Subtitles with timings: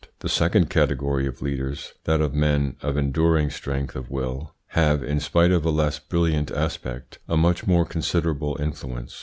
[0.21, 5.19] The second category of leaders, that of men of enduring strength of will, have, in
[5.19, 9.19] spite of a less brilliant aspect, a much more considerable influence.